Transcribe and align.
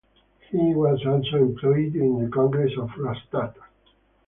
He 0.49 0.73
was 0.73 0.99
also 1.05 1.37
employed 1.37 1.95
in 1.95 2.23
the 2.23 2.29
congress 2.31 2.73
of 2.75 2.89
Rastatt. 2.97 3.53